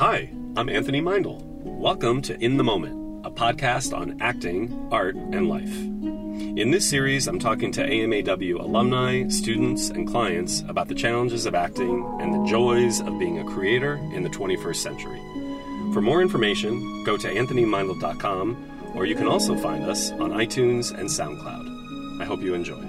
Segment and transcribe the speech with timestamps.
[0.00, 1.42] Hi, I'm Anthony Meindl.
[1.62, 5.76] Welcome to In the Moment, a podcast on acting, art, and life.
[6.56, 11.54] In this series, I'm talking to AMAW alumni, students, and clients about the challenges of
[11.54, 15.20] acting and the joys of being a creator in the 21st century.
[15.92, 21.10] For more information, go to anthonymeindl.com, or you can also find us on iTunes and
[21.10, 22.22] SoundCloud.
[22.22, 22.80] I hope you enjoy.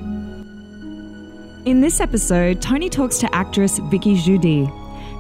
[1.70, 4.71] In this episode, Tony talks to actress Vicky Judy.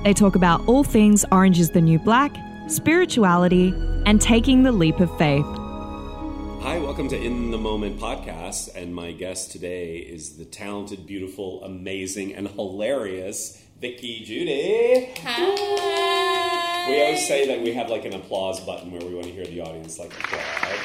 [0.03, 2.35] They talk about all things Orange is the New Black,
[2.67, 3.71] spirituality,
[4.07, 5.45] and taking the leap of faith.
[5.45, 8.75] Hi, welcome to In the Moment podcast.
[8.75, 15.13] And my guest today is the talented, beautiful, amazing, and hilarious Vicky Judy.
[15.21, 16.89] Hi.
[16.89, 19.45] We always say that we have like an applause button where we want to hear
[19.45, 20.79] the audience like applaud.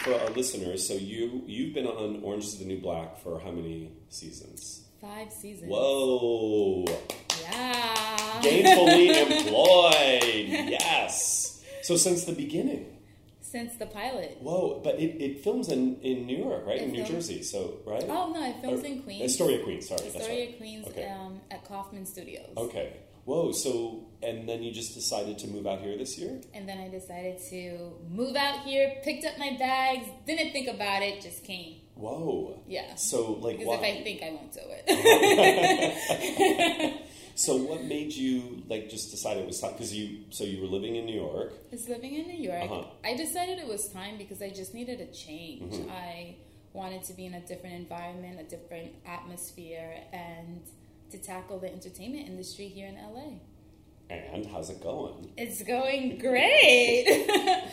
[0.00, 3.52] For our listeners, so you you've been on Orange is the New Black for how
[3.52, 4.89] many seasons?
[5.00, 5.70] Five seasons.
[5.70, 6.84] Whoa!
[7.42, 8.40] Yeah.
[8.42, 9.08] Gainfully
[9.48, 10.68] employed.
[10.70, 11.62] Yes.
[11.82, 12.96] So since the beginning.
[13.40, 14.38] Since the pilot.
[14.40, 14.80] Whoa!
[14.84, 16.76] But it, it films in, in New York, right?
[16.76, 17.42] It in New films- Jersey.
[17.42, 18.04] So right?
[18.08, 19.22] Oh no, it films Or- in Queens.
[19.32, 19.88] Astoria, Queens.
[19.88, 20.58] Sorry, Astoria, right.
[20.58, 21.08] Queens, Okay.
[21.08, 22.50] um, at Kaufman Studios.
[22.56, 22.92] Okay.
[23.24, 23.52] Whoa.
[23.52, 26.40] So and then you just decided to move out here this year?
[26.54, 31.02] And then I decided to move out here, picked up my bags, didn't think about
[31.02, 31.76] it, just came.
[32.00, 32.62] Whoa.
[32.66, 32.94] Yeah.
[32.96, 33.86] So like Because why?
[33.86, 34.86] if I think I won't do it.
[37.40, 39.72] So what made you like just decide it was time?
[39.72, 41.54] Because you so you were living in New York.
[41.72, 42.64] It's living in New York.
[42.64, 42.84] Uh-huh.
[43.02, 45.72] I decided it was time because I just needed a change.
[45.72, 45.90] Mm-hmm.
[45.90, 46.36] I
[46.74, 50.60] wanted to be in a different environment, a different atmosphere, and
[51.12, 53.38] to tackle the entertainment industry here in LA.
[54.10, 55.32] And how's it going?
[55.36, 57.26] It's going great.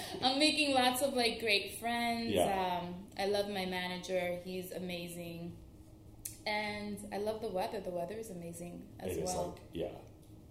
[0.24, 2.32] I'm making lots of like great friends.
[2.34, 2.80] Yeah.
[2.84, 4.38] Um, I love my manager.
[4.44, 5.54] He's amazing.
[6.46, 7.80] And I love the weather.
[7.80, 9.56] The weather is amazing as It well.
[9.56, 9.88] like yeah.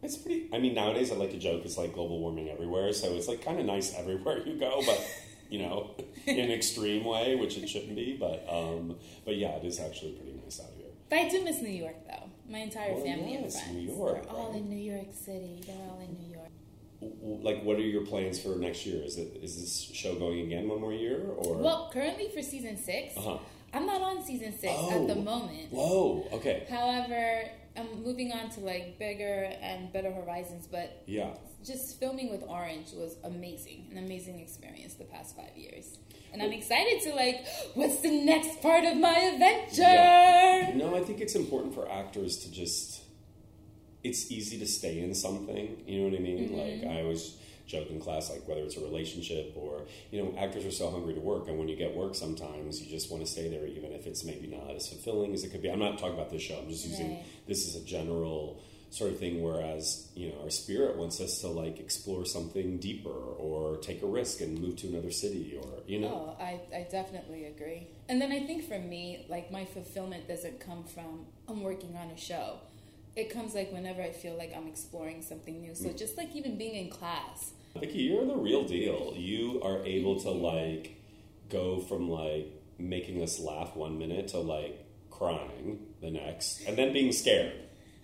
[0.02, 0.48] It's pretty.
[0.52, 3.42] I mean, nowadays I like to joke it's like global warming everywhere, so it's like
[3.44, 5.00] kind of nice everywhere you go, but
[5.50, 5.92] you know,
[6.26, 8.16] in an extreme way, which it shouldn't be.
[8.18, 10.86] But um, but yeah, it is actually pretty nice out here.
[11.08, 12.28] but I do miss New York though.
[12.48, 13.76] My entire Well, family and yes, friends.
[13.76, 14.56] New York, They're all right?
[14.60, 15.60] in New York City.
[15.66, 16.50] They're all in New York.
[17.44, 19.02] Like, what are your plans for next year?
[19.02, 21.56] Is it is this show going again one more year or?
[21.56, 23.38] Well, currently for season 6 Uh-huh.
[23.74, 24.90] I'm not on season six Oh.
[25.02, 25.70] at the moment.
[25.70, 26.26] Whoa.
[26.32, 26.66] Okay.
[26.70, 31.34] However, I'm moving on to like bigger and better horizons, but Yeah.
[31.64, 35.98] just filming with Orange was amazing, an amazing experience the past five years.
[36.32, 39.82] And I'm excited to like, what's the next part of my adventure?
[39.82, 40.72] Yeah.
[40.74, 43.02] No, I think it's important for actors to just.
[44.04, 45.82] It's easy to stay in something.
[45.86, 46.48] You know what I mean?
[46.50, 46.84] Mm-hmm.
[46.84, 47.36] Like I always
[47.66, 51.14] joke in class, like whether it's a relationship or you know, actors are so hungry
[51.14, 53.92] to work, and when you get work, sometimes you just want to stay there, even
[53.92, 55.70] if it's maybe not as fulfilling as it could be.
[55.70, 56.58] I'm not talking about this show.
[56.58, 57.24] I'm just using Right.
[57.46, 59.42] this as a general sort of thing.
[59.42, 64.06] Whereas you know, our spirit wants us to like explore something deeper or take a
[64.06, 66.36] risk and move to another city, or you know.
[66.38, 67.88] Oh, I, I definitely agree.
[68.08, 72.10] And then I think for me, like my fulfillment doesn't come from I'm working on
[72.10, 72.58] a show.
[73.14, 75.74] It comes like whenever I feel like I'm exploring something new.
[75.74, 75.98] So mm.
[75.98, 77.52] just like even being in class.
[77.80, 79.14] Vicky, you're the real deal.
[79.16, 80.96] You are able to like
[81.48, 86.92] go from like making us laugh one minute to like crying the next, and then
[86.92, 87.52] being scared.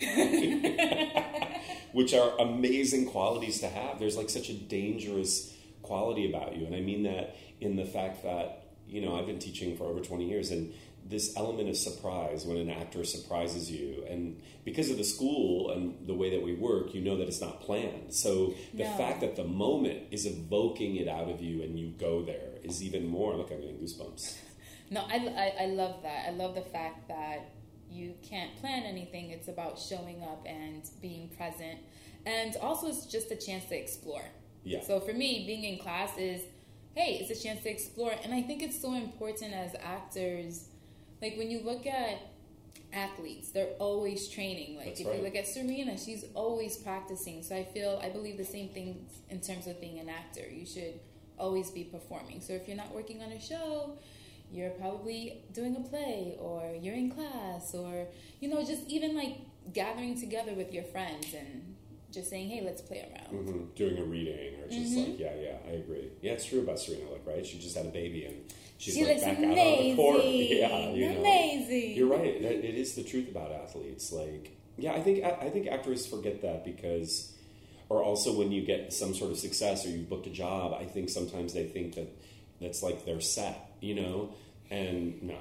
[1.93, 3.99] Which are amazing qualities to have.
[3.99, 6.65] There's like such a dangerous quality about you.
[6.67, 10.01] And I mean that in the fact that, you know, I've been teaching for over
[10.01, 10.73] 20 years and
[11.05, 16.07] this element of surprise when an actor surprises you and because of the school and
[16.07, 18.97] the way that we work you know that it's not planned so the No.
[18.97, 22.83] fact that the moment is evoking it out of you and you go there is
[22.83, 24.37] even more look i'm getting goosebumps
[24.91, 25.17] No, I,
[25.59, 26.27] I, I love that.
[26.29, 27.53] I love the fact that
[27.91, 29.31] you can't plan anything.
[29.31, 31.79] It's about showing up and being present.
[32.27, 34.23] And also, it's just a chance to explore.
[34.65, 34.83] Yeah.
[34.83, 36.43] So for me, being in class is,
[36.95, 38.13] hey, it's a chance to explore.
[38.23, 40.69] And I think it's so important as actors.
[41.23, 42.19] Like when you look at
[42.93, 44.77] athletes, they're always training.
[44.77, 45.17] Like That's if right.
[45.19, 47.43] you look at Serena, she's always practicing.
[47.45, 50.43] So I feel, I believe the same thing in terms of being an actor.
[50.51, 50.99] You should
[51.39, 52.41] always be performing.
[52.41, 53.97] So if you're not working on a show,
[54.51, 58.09] you're probably doing a play or you're in class or,
[58.41, 59.39] you know, just even like
[59.73, 61.77] gathering together with your friends and
[62.13, 63.45] just saying, hey, let's play around.
[63.45, 65.11] hmm doing a reading or just Mm-hmm.
[65.13, 66.09] like yeah yeah i agree.
[66.21, 67.45] Yeah it's true about serena like right?
[67.47, 68.37] She just had a baby and
[68.79, 70.25] she's She like back out on the court.
[70.25, 71.21] Yeah you know.
[71.21, 71.97] Amazing.
[71.97, 72.27] you're right.
[72.27, 74.13] It it is the truth about athletes.
[74.13, 77.33] Like yeah i think i I think actors forget that because
[77.91, 80.85] or also when you get some sort of success or you've booked a job i
[80.87, 82.09] think sometimes they think that
[82.61, 84.35] that's like their set you know?
[84.71, 85.37] And no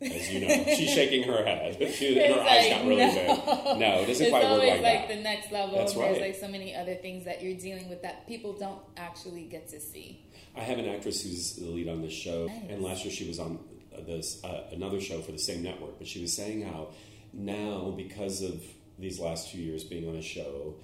[0.00, 0.64] as you know.
[0.76, 1.76] She's shaking her head.
[1.94, 3.14] She, her It's eyes got really no.
[3.14, 3.78] big.
[3.80, 5.16] No, it doesn't it's quite work always like, like, that.
[5.16, 5.78] the next level.
[5.78, 8.80] That's and There's like so many other things that you're dealing with that people don't
[8.96, 10.20] actually get to see.
[10.56, 12.62] I have an actress who's the lead on this show, Nice.
[12.70, 13.58] and last year she was on
[14.06, 15.98] this uh, another show for the same network.
[15.98, 16.88] But she was saying how
[17.32, 18.62] now, because of
[18.98, 20.74] these last two years being on a show,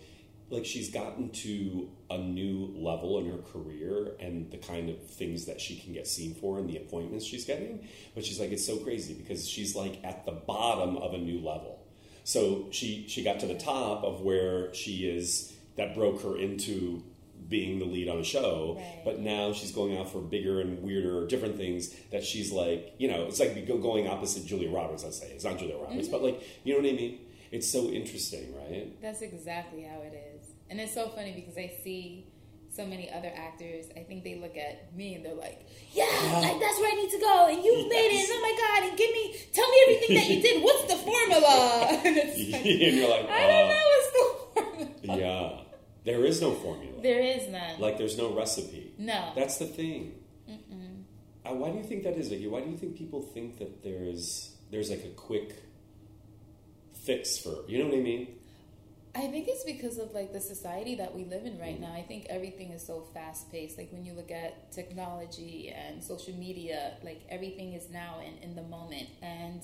[0.51, 5.47] like she's gotten to a new level in her career and the kind of things
[5.47, 7.89] that she can get seen for and the appointments she's getting.
[8.15, 11.39] But she's like, it's so crazy because she's like at the bottom of a new
[11.39, 11.83] level.
[12.25, 15.53] So she she got to the top of where she is.
[15.77, 17.03] That broke her into
[17.49, 19.03] being the lead on a show, Right.
[19.05, 23.09] but now she's going out for bigger and weirder, different things that she's like, you
[23.09, 25.05] know, it's like going opposite Julia Roberts.
[25.05, 26.13] Let's say it's not Julia Roberts, mm-hmm.
[26.13, 27.19] but like, you know what I mean?
[27.51, 29.01] It's so interesting, right?
[29.03, 30.32] That's exactly how it is.
[30.73, 32.25] And it's so funny because I see
[32.75, 33.91] so many other actors.
[33.95, 36.05] I think they look at me and they're like, yeah,
[36.41, 37.49] like, that's where I need to go.
[37.51, 38.25] And you've made it.
[38.25, 38.89] And oh my God.
[38.89, 40.63] And give me, tell me everything that you did.
[40.65, 42.01] What's the formula?
[42.07, 45.19] And like, and you're like, I don't uh, know what's the formula.
[45.19, 45.61] yeah,
[46.05, 47.03] there is no formula.
[47.03, 47.79] There is none.
[47.79, 48.95] Like, there's no recipe.
[48.97, 49.33] no.
[49.37, 50.15] That's the thing.
[50.49, 52.47] Uh, why do you think that is, Vicky?
[52.47, 55.55] Why do you think people think that there's there's like a quick
[56.95, 58.29] fix for you know what I mean?
[59.15, 61.93] I think it's because of like the society that we live in right now.
[61.93, 63.77] I think everything is so fast paced.
[63.77, 68.57] Like when you look at technology and social media, like everything is now in, in
[68.57, 69.09] the moment.
[69.21, 69.61] And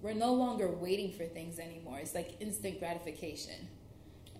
[0.00, 1.98] we're no longer waiting for things anymore.
[1.98, 3.68] It's like instant gratification.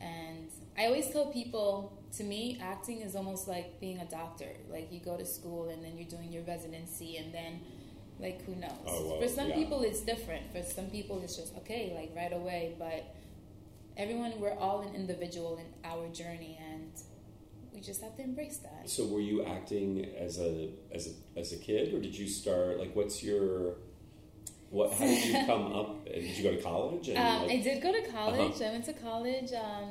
[0.01, 0.49] And
[0.79, 4.51] I always tell people, to me, acting is almost like being a doctor.
[4.71, 7.61] Like you go to school and then you're doing your residency and then
[8.21, 8.71] like who knows.
[8.87, 9.57] Oh, well, for some yeah.
[9.57, 10.53] people it's different.
[10.53, 13.13] For some people it's just okay, like right away, but
[13.99, 16.91] everyone we're all an individual in our journey and
[17.75, 21.53] we just have to embrace that So were you acting as a as a as
[21.53, 23.75] a kid, or did you start like what's your
[24.71, 24.93] what?
[24.93, 26.05] How did you come up?
[26.05, 27.09] Did you go to college?
[27.09, 28.69] And, um, like- i did go to college Uh-huh.
[28.69, 29.89] i went to college um,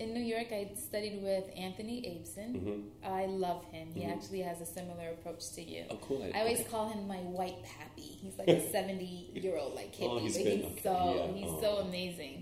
[0.00, 2.80] in new york i studied with anthony abeson Mhm.
[3.20, 4.12] i love him he Mhm.
[4.14, 6.20] actually has a similar approach to you Oh, cool.
[6.34, 6.68] I always okay.
[6.74, 8.10] call him my white pappy.
[8.22, 10.94] He's like a seventy year old like hippie, Oh, he's but been- he's okay, so
[11.16, 11.60] yeah, he's oh.
[11.64, 12.36] so amazing.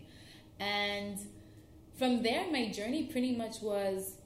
[0.60, 1.18] And
[1.98, 4.16] from there, my journey pretty much was,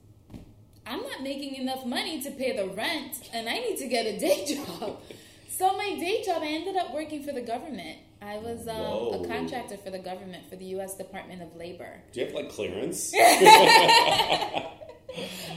[0.87, 4.19] I'm not making enough money to pay the rent, and I need to get a
[4.19, 4.45] day
[4.79, 5.01] job.
[5.49, 7.99] so my day job, I ended up working for the government.
[8.23, 10.95] I was um, a contractor for the government for the U.S.
[10.97, 12.03] Department of Labor.
[12.13, 13.13] Do you have like clearance?
[13.17, 14.67] I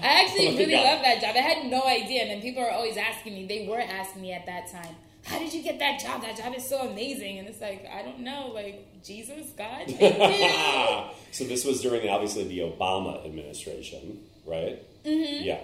[0.01, 0.83] actually Oh really God.
[0.85, 1.35] love that job.
[1.35, 3.45] I had no idea, and then people are always asking me.
[3.47, 6.21] They were asking me at that time, "How did you get that job?
[6.21, 9.89] That job is so amazing." And it's like, I don't know, like Jesus, God,
[11.31, 14.81] so this was during obviously the Obama administration, right?
[15.05, 15.43] Mm-hmm.
[15.43, 15.59] Yeah.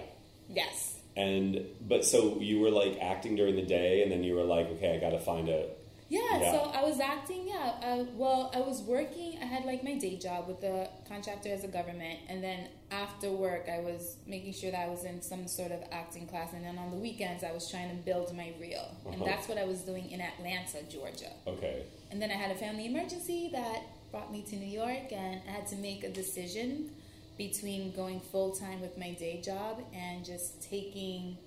[0.48, 4.44] yes, And but so you were like acting during the day, and then you were
[4.44, 5.66] like, okay, I got to find a.
[6.10, 6.52] yeah, Yeah.
[6.52, 7.48] So I was acting.
[7.48, 7.72] Yeah.
[7.82, 9.38] Uh, well, I was working.
[9.40, 13.30] I had like my day job with the contractor as a government, and then after
[13.30, 16.64] work, I was making sure that I was in some sort of acting class, and
[16.64, 19.24] then on the weekends, I was trying to build my reel, and Uh-huh.
[19.24, 21.32] that's what I was doing in Atlanta, Georgia.
[21.46, 21.84] Okay.
[22.10, 25.50] And then I had a family emergency that brought me to New York, and I
[25.52, 26.90] had to make a decision
[27.38, 31.38] between going full time with my day job and just taking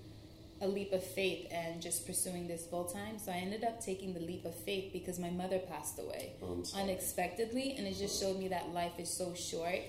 [0.60, 3.18] a leap of faith and just pursuing this full time.
[3.18, 6.32] So I ended up taking the leap of faith because my mother passed away
[6.76, 9.80] unexpectedly, and it just showed me that life is so short.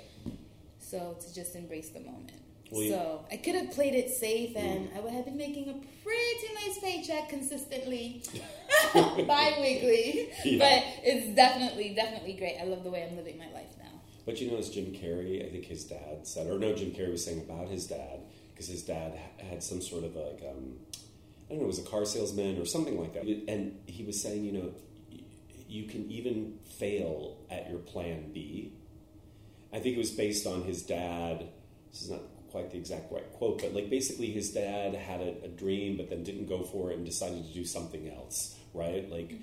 [0.79, 2.41] So to just embrace the moment.
[2.71, 5.73] Well, so I could have played it safe, and I would have been making a
[6.03, 8.23] pretty nice paycheck consistently,
[8.93, 10.29] bi-weekly.
[10.43, 10.57] Yeah.
[10.59, 12.57] But it's definitely, definitely great.
[12.59, 13.91] I love the way I'm living my life now.
[14.25, 17.11] But you know, as Jim Carrey, I think his dad said, or no, Jim Carrey
[17.11, 18.21] was saying about his dad
[18.55, 20.77] because his dad had some sort of like, um,
[21.49, 24.21] I don't know, it was a car salesman or something like that, and he was
[24.21, 24.71] saying, you know,
[25.67, 28.71] you can even fail at your plan B.
[29.73, 31.49] I think it was based on his dad.
[31.91, 35.35] This is not quite the exact right quote, but like basically his dad had a,
[35.43, 39.11] a dream, but then didn't go for it and decided to do something else, right?
[39.11, 39.33] Like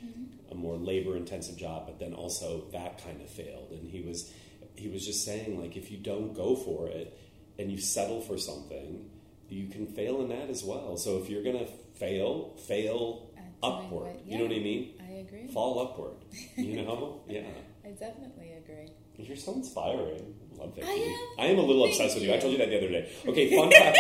[0.51, 3.73] a more labor intensive job, but then also that kind of failed.
[3.73, 4.33] And he was
[4.75, 7.19] he was just saying like if you don't go for it
[7.59, 9.09] and you settle for something,
[9.49, 10.97] you can fail in that as well.
[10.97, 13.31] So if you're gonna fail, fail
[13.63, 14.07] upward.
[14.17, 14.95] what- You know what I mean?
[15.01, 15.47] I agree.
[15.49, 16.17] Fall upward.
[16.57, 17.21] You know?
[17.29, 17.43] yeah.
[17.85, 18.89] I definitely agree.
[19.19, 20.35] You're so inspiring.
[20.55, 20.87] I Love Vicky.
[20.87, 21.27] I am.
[21.39, 22.35] I am a little Thank obsessed with you.
[22.35, 23.09] I told you that the other day.
[23.27, 23.99] Okay, fun fact.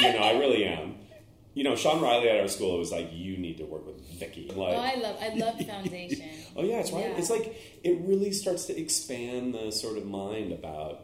[0.00, 0.96] you know, I really am.
[1.54, 4.50] You know, Sean Riley at our school was like, "You need to work with Vicky."
[4.54, 6.26] Oh, like, Oh, I love, I love Foundation.
[6.56, 7.04] oh yeah, it's right.
[7.10, 7.16] Yeah.
[7.18, 7.54] It's like
[7.84, 11.02] it really starts to expand the sort of mind about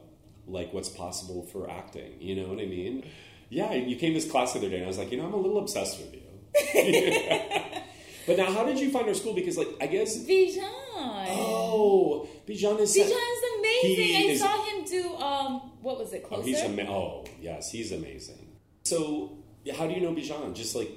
[0.49, 2.13] like what's possible for acting.
[2.21, 3.05] You know what I mean?
[3.51, 5.25] Yeah, you came to this class the other day, and I was like, you know,
[5.27, 6.21] I'm a little obsessed with you.
[8.27, 9.33] But now, how did you find our school?
[9.33, 10.19] Because, like, I guess.
[10.19, 10.61] Bijan.
[11.01, 12.95] Oh, Bijan is.
[12.95, 14.05] Bijan is amazing.
[14.05, 16.21] He I is- saw him do um, what was it?
[16.27, 16.47] Oh, Closer.
[16.47, 18.59] he's ama- Oh, yes, he's amazing.
[18.85, 19.39] So,
[19.75, 20.55] how do you know Bijan?
[20.55, 20.91] Just like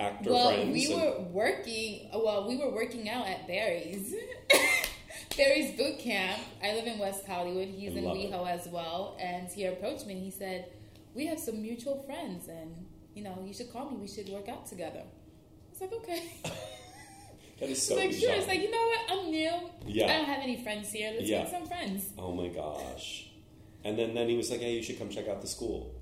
[0.00, 0.72] actor well, friends?
[0.72, 2.10] we and- were working.
[2.12, 4.12] Well, we were working out at Barry's.
[5.36, 6.40] Barry's boot camp.
[6.62, 7.68] I live in West Hollywood.
[7.68, 8.04] He's I in.
[8.04, 9.16] WeHo as well.
[9.20, 10.66] And he approached me and he said,
[11.14, 13.96] "We have some mutual friends, and you know, you should call me.
[13.96, 16.22] We should work out together." I was like, "Okay."
[17.60, 18.32] That is so like sure.
[18.32, 19.00] It's like you know what?
[19.10, 19.52] I'm new.
[19.86, 20.06] Yeah.
[20.06, 21.12] I don't have any friends here.
[21.14, 21.42] Let's Yeah.
[21.44, 22.10] make some friends.
[22.18, 23.28] Oh my gosh.
[23.84, 25.94] And then, then he was like, hey, you should come check out the school.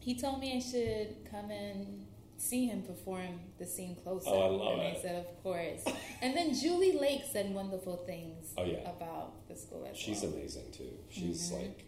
[0.00, 2.06] He told me I should come and
[2.40, 4.30] see him perform the scene closer.
[4.30, 4.96] Oh, I love and it.
[4.96, 5.84] I said, of course.
[6.22, 8.78] and then Julie Lake said wonderful things Oh, yeah.
[8.90, 10.32] about the school as She's well.
[10.32, 10.90] amazing too.
[11.10, 11.62] She's Mm-hmm.
[11.62, 11.84] like,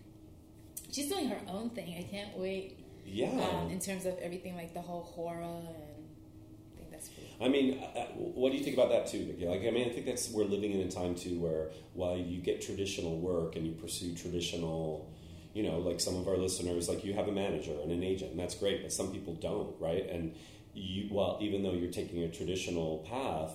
[0.92, 1.94] She's doing her own thing.
[1.99, 3.30] I can't wait yeah.
[3.30, 7.49] um, in terms of everything like the whole horror and I think that's pretty I
[7.49, 9.47] mean, uh, uh, what do you think about that too, Vicky?
[9.47, 12.42] Like, I mean, I think that's we're living in a time too where while you
[12.42, 15.11] get traditional work and you pursue traditional,
[15.54, 18.32] you know, like some of our listeners, like you have a manager and an agent,
[18.32, 20.09] and that's great, but some people don't, right?
[20.09, 20.35] And
[20.75, 23.54] you, well, even though you're taking a traditional path,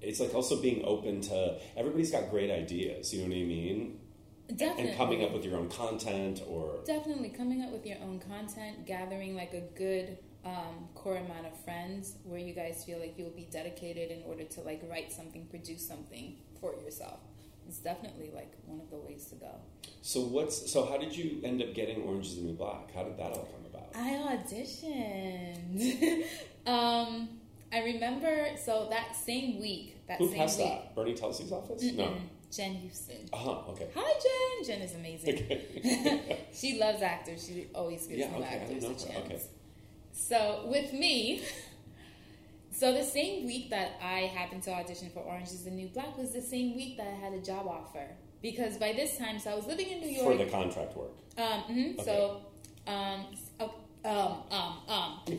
[0.00, 3.12] it's like also being open to everybody's got great ideas.
[3.12, 3.98] You know what I mean?
[4.48, 4.88] Definitely.
[4.88, 8.86] And coming up with your own content or Definitely coming up with your own content,
[8.86, 13.30] gathering like a good um, core amount of friends where you guys feel like you'll
[13.30, 17.20] be dedicated in order to like write something, produce something for yourself.
[17.68, 19.50] It's definitely like one of the ways to go.
[20.02, 20.20] so.
[20.22, 20.84] What's so?
[20.86, 22.92] How did you end up getting Orange is the New Black?
[22.94, 23.88] How did that all come about?
[23.94, 26.24] I auditioned.
[26.66, 27.28] um,
[27.72, 30.94] I remember so that same week, that Who same passed week, that?
[30.94, 31.82] Bernie Telsey's office?
[31.82, 32.04] No.
[32.04, 32.20] Mm-mm,
[32.54, 33.28] Jen Euston.
[33.32, 33.70] Uh huh.
[33.70, 33.88] Okay.
[33.94, 34.12] Hi,
[34.64, 34.66] Jen.
[34.76, 35.34] Jen is amazing.
[35.34, 36.46] Okay.
[36.52, 37.46] she loves actors.
[37.46, 39.06] She always gives Yeah, new okay, I actors a chance.
[39.24, 39.40] Okay.
[40.12, 41.42] So with me,
[42.82, 46.18] so the same week that I happened to audition for Orange Is the New Black
[46.18, 48.08] was the same week that I had a job offer.
[48.42, 51.12] Because by this time, so I was living in New York For the contract work.
[51.38, 52.02] Um, mhm, Okay.
[52.04, 52.40] So,
[52.88, 53.26] um,
[53.60, 53.72] oh,
[54.04, 55.38] um, um, um.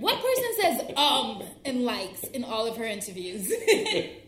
[0.00, 3.52] What person says um and likes in all of her interviews?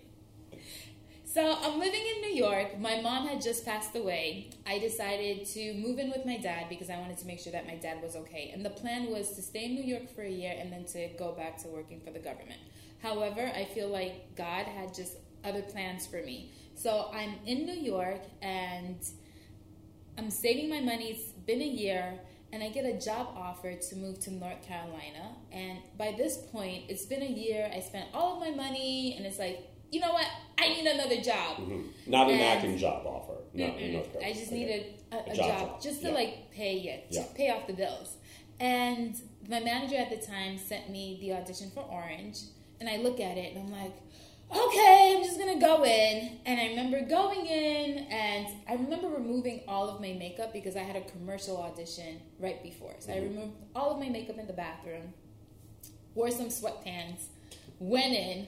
[1.37, 2.81] so I'm living in New York.
[2.81, 4.49] My mom had just passed away.
[4.67, 7.67] I decided to move in with my dad because I wanted to make sure that
[7.67, 8.53] my dad was okay.
[8.55, 11.09] And the plan was to stay in New York for a year and then to
[11.19, 12.59] go back to working for the government.
[13.03, 16.53] However, I feel like God had just other plans for me.
[16.75, 18.97] So I'm in New York and
[20.17, 21.11] I'm saving my money.
[21.11, 22.19] It's been a year,
[22.51, 25.37] and I get a job offer to move to North Carolina.
[25.53, 27.71] And by this point, it's been a year.
[27.71, 30.27] I spent all of my money, and it's like, you know what?
[30.59, 31.59] I need another job.
[31.59, 31.85] Mhm.
[32.07, 33.35] Not an acting job offer.
[33.53, 33.67] No.
[33.67, 34.51] I just Okay.
[34.59, 35.83] needed a, a, A job, job job.
[35.83, 36.15] just to Yeah.
[36.15, 37.27] like pay it, to Yeah.
[37.35, 38.17] pay off the bills.
[38.61, 39.15] And
[39.49, 42.39] my manager at the time sent me the audition for Orange,
[42.81, 43.93] and I look at it and I'm like,
[44.51, 46.39] okay, I'm just gonna go in.
[46.47, 50.81] And I remember going in, and I remember removing all of my makeup because I
[50.81, 52.95] had a commercial audition right before.
[52.99, 53.23] So I Mhm.
[53.29, 55.13] removed all of my makeup in the bathroom,
[56.15, 57.27] wore some sweatpants,
[57.79, 58.47] went in,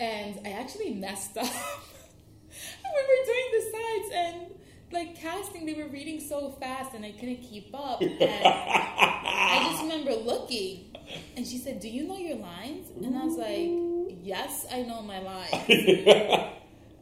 [0.00, 1.44] and I actually messed up.
[1.44, 4.54] we were doing the sides and
[4.90, 8.00] like casting, they were reading so fast and I couldn't keep up.
[8.00, 10.96] And I just remember looking
[11.36, 12.88] and she said, Do you know your lines?
[12.96, 16.54] And I was like, Yes, I know my lines.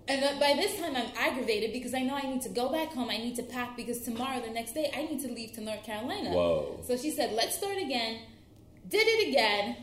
[0.09, 3.11] And by this time, I'm aggravated because I know I need to go back home.
[3.11, 5.83] I need to pack because tomorrow, the next day, I need to leave to North
[5.83, 6.31] Carolina.
[6.31, 6.81] Whoa.
[6.87, 8.21] So she said, let's start again.
[8.89, 9.77] Did it again.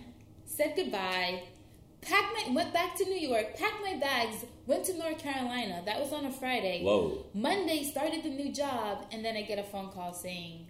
[0.45, 1.43] Said goodbye.
[2.05, 3.55] Packed my, went back to New York.
[3.57, 4.45] Packed my bags.
[4.67, 5.81] Went to North Carolina.
[5.85, 6.83] That was on a Friday.
[6.83, 7.25] Whoa.
[7.33, 10.67] Monday started the new job, and then I get a phone call saying,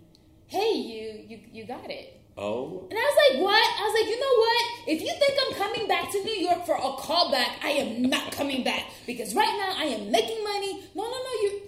[0.48, 2.88] "Hey, you, you, you got it." Oh.
[2.90, 3.80] And I was like, what?
[3.80, 4.64] I was like, you know what?
[4.88, 8.32] If you think I'm coming back to New York for a callback, I am not
[8.32, 8.86] coming back.
[9.06, 10.82] Because right now I am making money.
[10.96, 11.62] No, no, no, you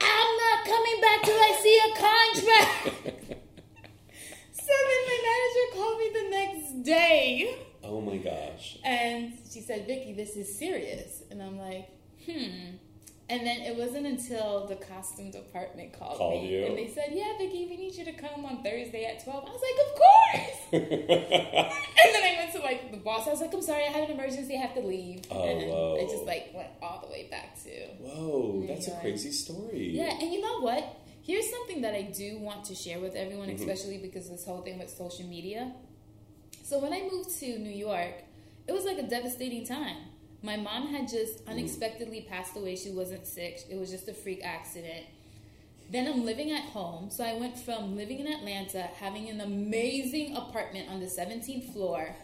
[0.00, 2.84] I'm not coming back till I see a contract.
[4.52, 8.78] so then my manager called me the next day Oh my gosh.
[8.84, 11.22] and she said, Vicky, this is serious.
[11.30, 11.88] And I'm like,
[12.26, 12.76] hmm.
[13.30, 16.66] And then it wasn't until the costume department called, Called me you?
[16.66, 19.44] and they said, "Yeah, Vicky, we need you to come on Thursday at 12.
[19.48, 23.26] I was like, "Of course!" and then I went to like the boss.
[23.26, 24.54] I was like, "I'm sorry, I have an emergency.
[24.56, 25.96] I have to leave." Oh, and whoa.
[25.98, 27.70] I just like went all the way back to
[28.02, 29.90] Whoa, that's a crazy story.
[29.94, 30.18] yeah.
[30.20, 30.84] And you know what?
[31.22, 33.60] Here's something that I do want to share with everyone, Mhm.
[33.60, 35.72] especially because this whole thing with social media.
[36.72, 38.14] So when I moved to New York,
[38.66, 39.96] it was like a devastating time.
[40.42, 41.50] My mom had just mm.
[41.50, 42.76] unexpectedly passed away.
[42.76, 43.60] She wasn't sick.
[43.68, 45.04] It was just a freak accident.
[45.90, 47.10] Then I'm living at home.
[47.10, 52.16] So I went from living in Atlanta, having an amazing apartment on the 17th floor,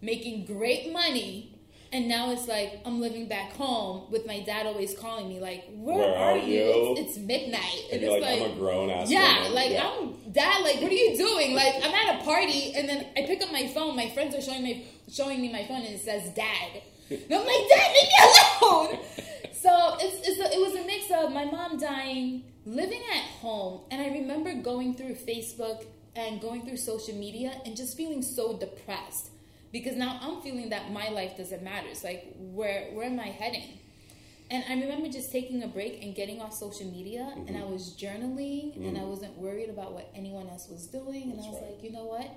[0.00, 1.59] making great money.
[1.92, 5.64] And now it's like I'm living back home with my dad always calling me like,
[5.72, 6.62] "Where, Where are, are you?
[6.62, 9.10] you?" It's, it's midnight." And you're like, I'm a grown ass.
[9.10, 9.54] yeah, woman.
[9.54, 9.90] like Yeah.
[9.90, 10.62] I'm dad.
[10.62, 11.54] Like, what are you doing?
[11.54, 13.96] Like, I'm at a party, and then I pick up my phone.
[13.96, 16.82] My friends are showing me showing me my phone, and it says dad.
[17.10, 18.28] And I'm like, Dad, leave me
[18.62, 18.98] alone.
[19.52, 23.80] so it's, it's a, it was a mix of my mom dying, living at home,
[23.90, 28.56] and I remember going through Facebook and going through social media and just feeling so
[28.56, 29.30] depressed
[29.72, 31.88] because now I'm feeling that my life doesn't matter.
[31.90, 33.78] It's like, where where am I heading?
[34.50, 37.62] And I remember just taking a break and getting off social media, and mm-hmm.
[37.62, 39.08] I was journaling, and I mm-hmm.
[39.08, 41.30] wasn't worried about what anyone else was doing.
[41.30, 41.70] And That's I was right.
[41.72, 42.28] like, you know what?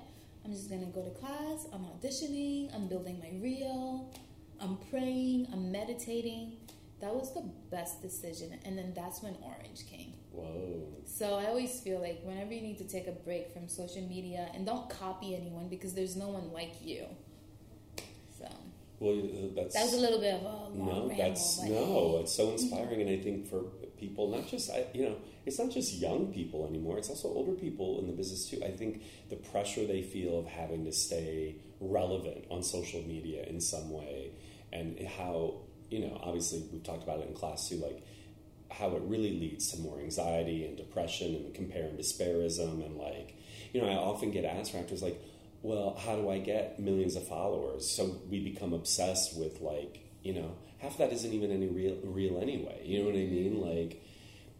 [0.44, 1.66] I'm just gonna go to class.
[1.72, 2.74] I'm auditioning.
[2.74, 4.12] I'm building my reel.
[4.60, 5.48] I'm praying.
[5.52, 6.58] I'm meditating.
[7.00, 8.58] That was the best decision.
[8.64, 10.13] And then that's when Orange came.
[10.34, 10.82] Whoa.
[11.06, 14.50] So I always feel like whenever you need to take a break from social media,
[14.54, 17.04] and don't copy anyone because there's no one like you.
[18.38, 18.46] So
[18.98, 20.84] Well, uh, that's that was a little bit of a long no.
[20.84, 22.18] ramble, That's but no.
[22.20, 23.60] It's so inspiring, and I think for
[23.98, 26.98] people, not just I, you know, it's not just young people anymore.
[26.98, 28.60] It's also older people in the business too.
[28.64, 33.60] I think the pressure they feel of having to stay relevant on social media in
[33.60, 34.32] some way,
[34.72, 35.60] and how
[35.90, 38.02] you know, obviously we've talked about it in class too, like
[38.78, 43.36] how it really leads to more anxiety and depression and compare and despairism and like
[43.72, 45.20] you know i often get asked from actors like
[45.62, 47.88] well how do i get millions of followers?
[47.90, 51.96] So we become obsessed with like you know half of that isn't even any real
[52.04, 53.60] real anyway you know what i mean?
[53.60, 54.02] Like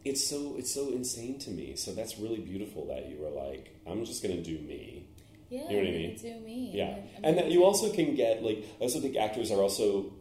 [0.04, 1.76] it's so it's so insane to me.
[1.76, 5.08] So that's really beautiful that you were like i'm just gonna do me.
[5.50, 6.16] Yeah, You know what I mean?
[6.16, 6.70] Do me.
[6.74, 10.12] yeah, I'm and that you also can get like I also think actors are also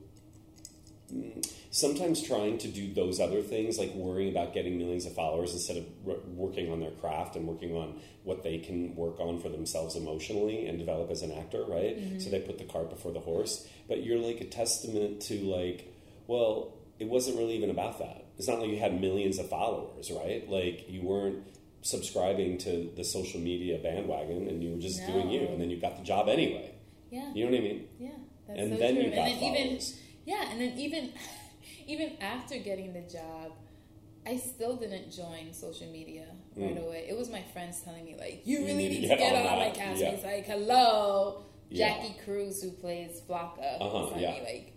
[1.13, 1.41] mm,
[1.73, 5.75] sometimes trying to do those other things, like worrying about getting millions of followers instead
[5.75, 9.49] of r- working on their craft and working on what they can work on for
[9.49, 11.97] themselves emotionally and develop as an actor, right?
[11.97, 12.19] Mm-hmm.
[12.19, 13.67] So they put the cart before the horse.
[13.87, 15.91] But you're like a testament to like,
[16.27, 18.23] well, it wasn't really even about that.
[18.37, 20.47] It's not like you had millions of followers, right?
[20.47, 21.43] Like you weren't
[21.81, 25.81] subscribing to the social media bandwagon and you were just doing you and then you
[25.81, 26.75] got the job anyway.
[27.09, 27.33] Yeah.
[27.33, 27.87] You know what I mean?
[27.99, 28.09] Yeah,
[28.47, 29.03] and so then true.
[29.05, 29.81] you got and then even
[30.25, 31.13] yeah, and then even
[31.87, 33.51] even after getting the job,
[34.25, 36.85] I still didn't join social media right Mm.
[36.87, 37.05] away.
[37.09, 39.45] It was my friends telling me like, "You You really need need to get on
[39.47, 40.09] on my that." cast." Yeah.
[40.11, 41.87] It's like, "Hello, Yeah.
[41.97, 44.31] Jackie Cruz, who plays Flaca." Uh-huh, yeah.
[44.31, 44.73] me like,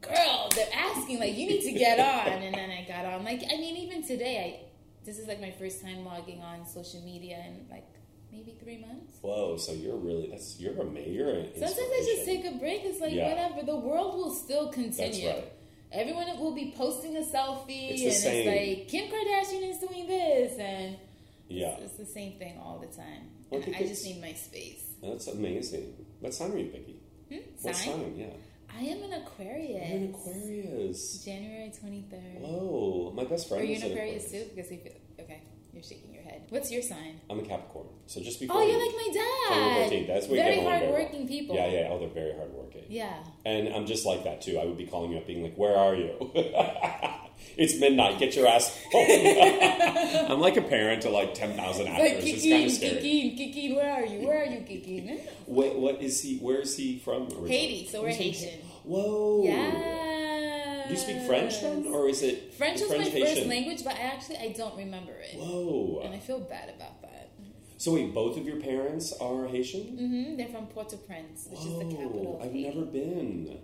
[0.00, 3.24] "Girl, they're asking like, you need to get on," and then I got on.
[3.24, 4.64] Like, I mean, even today, I
[5.04, 7.86] this is like my first time logging on social media in like
[8.32, 9.18] maybe three months.
[9.22, 11.44] Whoa, so you're really that's you're a major.
[11.54, 12.84] Sometimes I just take a break.
[12.84, 13.28] It's like Yeah.
[13.28, 13.66] whatever.
[13.66, 15.24] The world will still continue.
[15.26, 15.52] That's right.
[15.92, 20.58] Everyone will be posting a selfie, It's and it's like Kim Kardashian is doing this,
[20.58, 20.96] and
[21.48, 23.30] Yeah, it's, it's the same thing all the time.
[23.50, 24.84] I And I just need my space.
[25.02, 25.94] that's amazing.
[26.20, 27.00] What sign are you, Vicky?
[27.30, 27.36] Hmm?
[27.62, 27.94] What Sign?
[27.94, 28.14] sign?
[28.16, 28.26] Yeah,
[28.78, 29.70] I am an Aquarius.
[29.88, 31.24] you're an Aquarius.
[31.24, 32.40] January twenty third.
[32.42, 33.62] Whoa, my best friend.
[33.62, 34.48] Are you an Aquarius Aquarius.
[34.48, 34.54] too?
[34.54, 35.40] Because feel okay.
[35.78, 36.42] You're shaking your head.
[36.48, 37.20] What's your sign?
[37.30, 37.86] I'm a Capricorn.
[38.06, 39.90] So just before Oh, you- you're like my dad.
[39.92, 40.06] 14th.
[40.08, 40.76] That's you Very very well.
[40.78, 41.54] hardworking people.
[41.54, 41.88] Yeah, yeah.
[41.92, 42.82] Oh, they're very hardworking.
[42.88, 43.22] Yeah.
[43.44, 44.58] And I'm just like that too.
[44.58, 46.32] I would be calling you up, being like, "Where are you?
[47.56, 48.18] it's midnight.
[48.18, 49.06] Get your ass home."
[50.32, 52.24] I'm like a parent to like ten thousand Like actors.
[52.24, 52.96] it's kind of Kikeen, scary.
[52.96, 54.26] Kikeen, Kikeen, where are you?
[54.26, 55.20] Where are you, Kikeen?
[55.46, 56.38] What, what is he?
[56.38, 57.22] Where is he from?
[57.28, 57.50] originally?
[57.50, 58.58] Haiti, so we're Haitian.
[58.82, 59.44] Whoa.
[59.44, 60.17] Yeah.
[60.88, 64.00] Do you speak French then, or is it French is my first language, but I
[64.00, 66.00] actually I don't remember it, Whoa.
[66.04, 67.30] and I feel bad about that.
[67.76, 69.82] So wait, both of your parents are Haitian?
[69.82, 70.36] Mm-hmm.
[70.36, 73.60] They're from Port-au-Prince, which is the capital I've never been.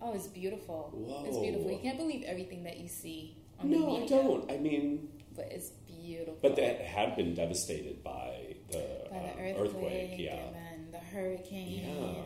[0.00, 0.90] Oh, it's beautiful.
[0.94, 1.24] Whoa.
[1.26, 1.70] It's beautiful.
[1.70, 4.50] You can't believe everything that you see on No, the I don't.
[4.50, 6.38] I mean, But it's beautiful.
[6.40, 10.36] but that had been devastated by the, by the earthquake, Yeah.
[10.36, 12.22] and then the hurricane Yeah.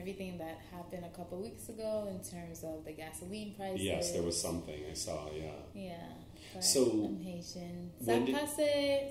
[0.00, 3.82] Everything that happened a couple weeks ago in terms of the gasoline prices.
[3.82, 5.28] Yes, there was something I saw.
[5.32, 5.50] Yeah.
[5.74, 6.60] Yeah.
[6.60, 7.92] So, I'm Haitian.
[8.04, 8.36] when did-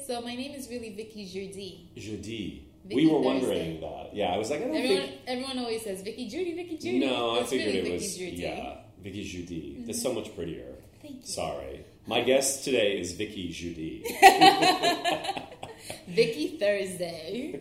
[0.06, 1.88] So my name is really Vicky Jourdi.
[1.95, 2.63] Jeudi.
[2.86, 3.28] Vicky we were Thursday.
[3.28, 4.15] wondering that.
[4.15, 5.21] Yeah, I was like, I don't Everyone, think.
[5.28, 6.99] everyone always says Vicky Judy, Vicky Judy.
[6.99, 8.17] No, I figured really it Vicky was.
[8.17, 8.38] Judy.
[8.38, 9.86] Yeah, Vicky Jeudi.
[9.86, 10.08] That's mm-hmm.
[10.08, 10.73] so much prettier.
[11.02, 11.21] Thank you.
[11.28, 11.86] Sorry.
[12.08, 14.02] My guest today is Vicky Jeudi.
[16.08, 17.60] Vicky Thursday.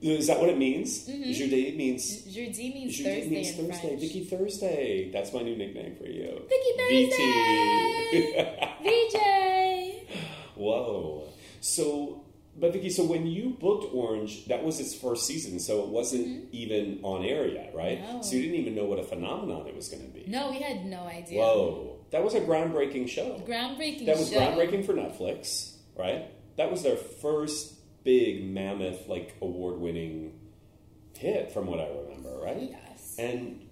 [0.02, 1.08] is that what it means?
[1.08, 1.32] Mm-hmm.
[1.32, 2.22] Jeudi means.
[2.24, 3.88] Jeudi means Jeudi Thursday means Thursday.
[3.88, 4.02] French.
[4.02, 5.12] Vicky Thursday.
[5.12, 6.42] That's my new nickname for you.
[6.48, 8.38] Vicky VT.
[8.84, 10.20] VJ.
[10.56, 11.24] Whoa.
[11.62, 12.24] So,
[12.60, 16.46] but Vicky, so when you booked Orange, that was its first season, so it wasn't
[16.54, 18.00] even on air yet, right?
[18.02, 18.18] Mm-hmm.
[18.18, 18.22] No.
[18.22, 20.26] So you didn't even know what a phenomenon it was going to be.
[20.28, 21.40] No, we had no idea.
[21.42, 21.98] Whoa.
[22.12, 23.42] That was a groundbreaking show.
[23.48, 24.40] Groundbreaking That was show.
[24.40, 26.26] groundbreaking for Netflix, right?
[26.56, 27.74] That was their first
[28.08, 30.32] big mammoth, like award winning
[31.14, 32.72] hit from what I remember, right?
[32.72, 33.16] Yes.
[33.20, 33.68] And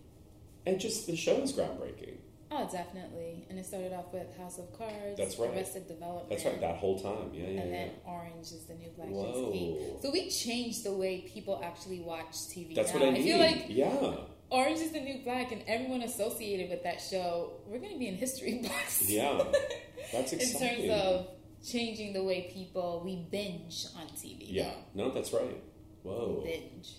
[0.65, 2.17] and just the show is groundbreaking.
[2.51, 3.45] Oh, definitely.
[3.49, 5.17] And it started off with House of Cards.
[5.17, 5.49] That's right.
[5.51, 6.29] Arrested Development.
[6.29, 6.59] That's right.
[6.59, 7.77] That whole time, yeah, yeah, and yeah.
[7.77, 9.51] then Orange is the new Black Whoa.
[9.53, 10.01] is.
[10.03, 12.75] So we changed the way people actually watch TV.
[12.75, 12.99] That's now.
[12.99, 13.21] what I mean.
[13.21, 14.15] I feel like yeah,
[14.49, 18.09] Orange is the New Black, and everyone associated with that show, we're going to be
[18.09, 19.09] in history books.
[19.09, 19.41] yeah.
[20.11, 20.83] That's exciting.
[20.83, 21.27] in terms of
[21.65, 24.45] changing the way people we binge on TV.
[24.47, 25.61] yeah, no, that's right.
[26.03, 26.43] Whoa.
[26.45, 26.93] binge.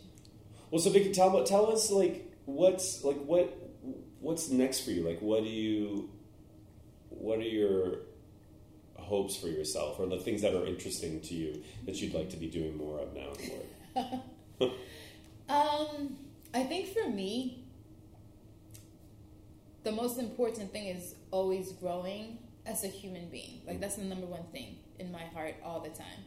[0.70, 3.57] Well, so Vicky, tell tell us like what's like what
[4.20, 5.07] what's next for you?
[5.07, 6.11] Like, what do you
[7.11, 7.98] what are your
[8.96, 12.37] hopes for yourself, or the things that are interesting to you that you'd like to
[12.37, 14.12] be doing more of now?
[15.48, 16.16] Um,
[16.52, 17.64] I think for me,
[19.85, 23.62] the most important thing is always growing as a human being.
[23.66, 23.81] Like mm.
[23.81, 26.24] that's the number one thing in my heart all the time.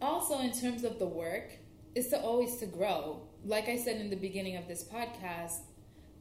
[0.00, 1.52] Also, in terms of the work,
[1.94, 3.22] is to always to grow.
[3.44, 5.60] Like I said in the beginning of this podcast,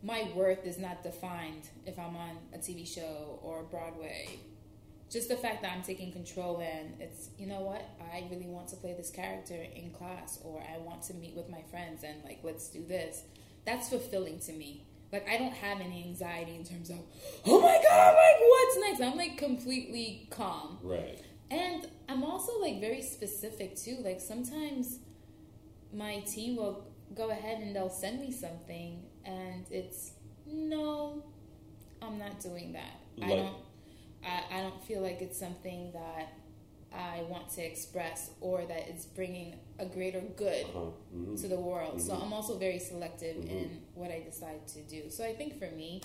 [0.04, 4.40] my worth is not defined if I'm on a TV show or Broadway.
[5.10, 8.68] Just the fact that I'm taking control and it's, you know what, I really want
[8.70, 12.24] to play this character in class or I want to meet with my friends and
[12.24, 13.24] like, let's do this.
[13.66, 14.86] That's fulfilling to me.
[15.14, 16.98] Like, I don't have any anxiety in terms of,
[17.46, 19.02] oh my God, like, what's next?
[19.02, 20.80] I'm like completely calm.
[20.82, 21.20] Right.
[21.52, 23.98] And I'm also like very specific too.
[24.04, 25.00] Like sometimes
[25.94, 30.14] my team will go ahead and they'll send me something and it's
[30.48, 31.24] no,
[32.02, 33.00] I'm not doing that.
[33.22, 33.56] I don't
[34.26, 36.34] I, I don't feel like it's something that
[36.94, 40.92] I want to express or that it's bringing a greater good Uh-huh.
[41.16, 41.42] Mhm.
[41.42, 42.00] to the world.
[42.02, 42.22] So Mhm.
[42.24, 43.50] I'm also very selective Mhm.
[43.50, 45.10] in what I decide to do.
[45.10, 46.02] So I think for me,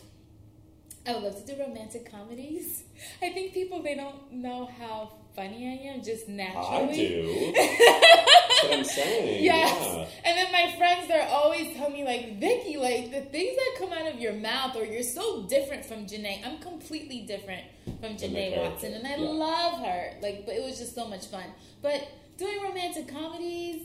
[1.06, 2.84] I would love to do romantic comedies.
[3.22, 7.08] I think people they don't know how funny I am just I naturally.
[7.08, 7.52] do.
[8.62, 9.44] That's what I'm saying.
[9.44, 9.96] Yes.
[9.96, 10.06] Yeah.
[10.24, 13.92] And then my friends they're always telling me like, Vicky, like the things that come
[13.92, 16.46] out of your mouth or you're so different from Janae.
[16.46, 17.64] I'm completely different
[18.00, 18.94] from Janae Watson.
[18.94, 19.28] And I yeah.
[19.28, 20.12] love her.
[20.22, 21.44] Like but it was just so much fun.
[21.82, 23.82] But doing romantic comedies,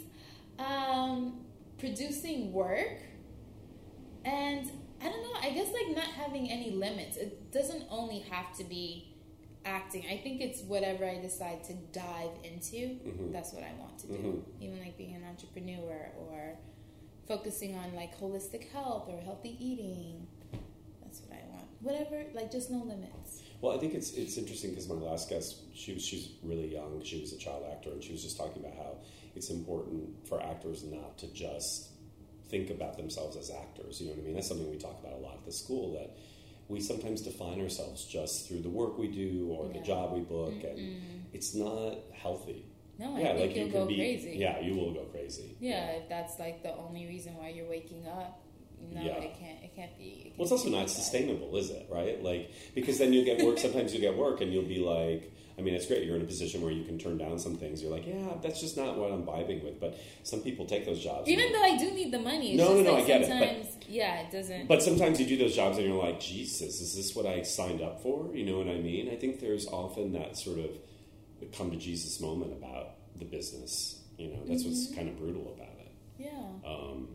[0.60, 1.40] um,
[1.80, 3.02] producing work,
[4.26, 7.18] and I don't know, I guess like not having any limits.
[7.18, 9.12] It doesn't only have to be
[9.65, 10.04] acting.
[10.10, 12.99] I think it's whatever I decide to dive into.
[13.06, 13.32] Mhm.
[13.32, 14.13] That's what I want to do.
[14.13, 14.62] Mhm.
[14.62, 16.58] Even like being an entrepreneur or
[17.28, 20.28] focusing on like holistic health or healthy eating.
[21.02, 21.67] That's what I want.
[21.82, 23.41] Whatever, like just no limits.
[23.62, 27.02] Well, I think it's it's interesting because my last guest, she was she's really young.
[27.04, 28.97] She was a child actor, and she was just talking about how
[29.36, 31.89] it's important for actors not to just
[32.49, 34.02] think about themselves as actors.
[34.02, 34.36] You know what I mean?
[34.36, 35.93] That's something we talk about a lot at the school.
[35.93, 36.15] That
[36.67, 40.54] we sometimes define ourselves just through the work we do or the job we book,
[40.54, 41.17] and mm-hmm.
[41.34, 42.65] it's not healthy.
[42.99, 43.95] No, I yeah, think like you'll you go can be.
[43.97, 44.36] crazy.
[44.38, 45.56] Yeah, you will go crazy.
[45.60, 48.39] Yeah, if that's like the only reason why you're waking up.
[48.91, 49.13] No, Yeah.
[49.13, 49.63] it can't.
[49.63, 50.04] It can't be.
[50.04, 51.88] it can't Well, it's also not sustainable, is it?
[51.89, 52.21] Right?
[52.23, 53.58] Like because then you get work.
[53.65, 56.04] Sometimes you get work, and you'll be like, I mean, it's great.
[56.06, 57.82] You're in a position where you can turn down some things.
[57.84, 59.80] You're like, yeah, that's just not what I'm vibing with.
[59.80, 61.30] But some people take those jobs.
[61.30, 63.38] Even though I do need the money, No, no, no, like I get it, but-
[63.39, 64.68] sometimes, yeah, it doesn't.
[64.68, 67.82] but sometimes you do those jobs, and you're like, Jesus, is this what I signed
[67.82, 68.34] up for?
[68.36, 69.10] You know what I mean?
[69.12, 70.72] I think there's often that sort of
[71.56, 74.02] come to Jesus moment about the business.
[74.18, 74.96] You know, that's what's Mm-hmm.
[74.96, 75.92] kind of brutal about it.
[76.18, 76.30] yeah.
[76.66, 77.08] Um,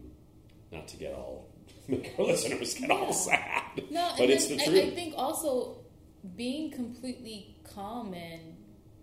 [0.71, 1.49] not to get all
[1.89, 4.85] make our listeners get all sad, No, but and it's the then truth.
[4.85, 5.79] I, I think also
[6.37, 8.57] being completely calm and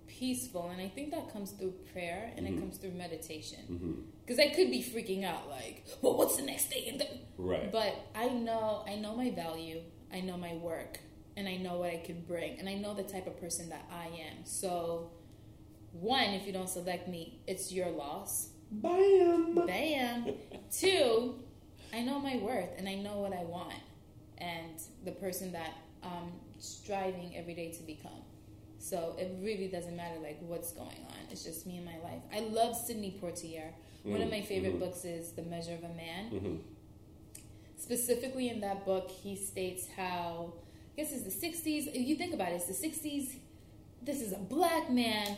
[0.08, 2.58] peaceful, and I think that comes through prayer and Mm-hmm.
[2.58, 4.06] it comes through meditation.
[4.26, 7.72] Because I could be freaking out, like, well, what's the next the- right.
[7.72, 9.82] But I know, I know my value,
[10.14, 11.00] I know my work,
[11.38, 13.86] and I know what I can bring, and I know the type of person that
[13.92, 14.46] I am.
[14.46, 15.12] So,
[15.92, 18.50] one, if you don't select me, it's your loss.
[18.72, 19.66] Bam.
[19.66, 20.34] Bam.
[20.72, 21.36] Two,
[21.94, 23.74] I know my worth and I know what I want
[24.38, 25.74] and the person that
[26.04, 28.24] I'm striving every day to become.
[28.90, 31.18] So it really doesn't matter like what's going on.
[31.32, 32.22] It's just me and my life.
[32.32, 33.70] I love Sidney Poitier.
[34.04, 36.30] One of my favorite books is The Measure of a Man.
[36.32, 36.60] Mhm.
[37.78, 40.54] Specifically in that book, he states how
[40.98, 41.88] I guess it's the '60s.
[41.88, 43.36] If you think about it, it's the '60s.
[44.04, 45.36] This is a black man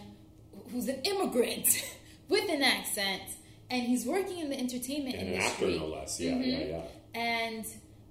[0.72, 1.68] who's an immigrant
[2.30, 3.24] with an accent,
[3.70, 5.76] and he's working in the entertainment And an industry.
[5.76, 6.20] actor, no less.
[6.20, 6.70] Yeah, yeah, Mhm.
[6.70, 7.20] yeah.
[7.20, 7.66] And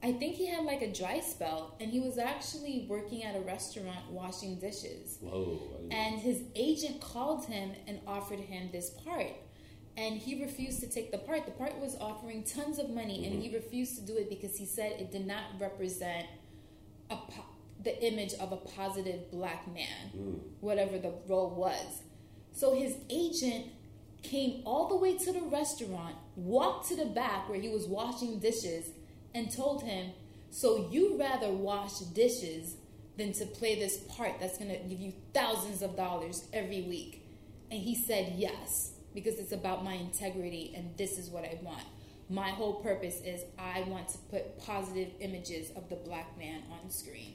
[0.07, 3.41] I think he had like a dry spell, and he was actually working at a
[3.41, 5.19] restaurant washing dishes.
[5.21, 5.61] Whoa.
[5.91, 9.33] And his agent called him and offered him this part.
[9.97, 11.45] And he refused to take the part.
[11.45, 13.57] The part was offering tons of money, and he mm-hmm.
[13.57, 16.29] refused to do it because he said it did not represent
[17.11, 17.45] a po-
[17.83, 20.39] the image of a positive black man, mm.
[20.61, 22.03] whatever the role was.
[22.53, 23.67] So his agent
[24.23, 28.39] came all the way to the restaurant, walked to the back where he was washing
[28.39, 28.91] dishes,
[29.37, 30.13] and told him,
[30.51, 32.77] So you rather wash dishes
[33.17, 37.23] than to play this part that's going to give you thousands of dollars every week?
[37.71, 41.85] And he said, Yes, because it's about my integrity and this is what I want.
[42.29, 46.91] My whole purpose is I want to put positive images of the black man on
[46.91, 47.35] screen.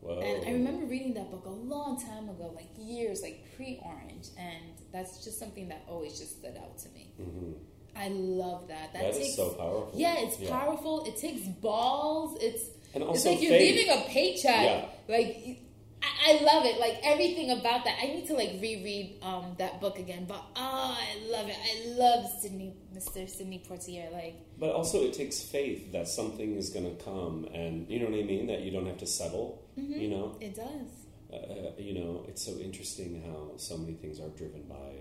[0.00, 0.20] Whoa.
[0.20, 4.28] And I remember reading that book a long time ago, like years, like pre Orange,
[4.38, 7.10] and that's just something that always just stood out to me.
[7.20, 7.54] Mhm.
[7.96, 8.92] I love that.
[8.92, 9.92] That, That is takes so powerful.
[9.94, 10.50] Yeah, it's Yeah.
[10.50, 11.04] powerful.
[11.04, 12.38] It takes balls.
[12.40, 13.76] It's And it's also like you're faith.
[13.76, 14.64] leaving a paycheck.
[14.64, 14.88] Yeah.
[15.08, 15.58] Like
[16.02, 16.78] I, I love it.
[16.78, 17.96] Like everything about that.
[18.02, 20.26] I need to like reread um, that book again.
[20.28, 21.56] But oh, I love it.
[21.56, 23.28] I love Sidney, Mr.
[23.28, 24.12] Sidney Poitier.
[24.12, 28.06] Like But also, it takes faith that something is going to come, and you know
[28.10, 28.46] what I mean.
[28.46, 29.62] That you don't have to settle.
[29.78, 30.00] Mm-hmm.
[30.00, 30.88] You know, it does.
[31.32, 34.92] uh, you know, it's so interesting how so many things are driven by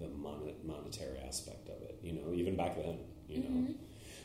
[0.00, 1.98] the mon- monetary aspect of it.
[2.02, 2.98] You know, even back then.
[3.28, 3.48] You know.
[3.50, 3.72] Mm-hmm.